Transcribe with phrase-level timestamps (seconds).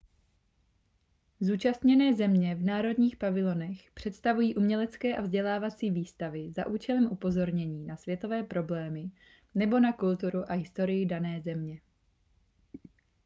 [1.39, 8.43] zúčastněné země v národních pavilonech představují umělecké a vzdělávací výstavy za účelem upozornění na světové
[8.43, 9.11] problémy
[9.55, 11.81] nebo na kulturu a historii dané země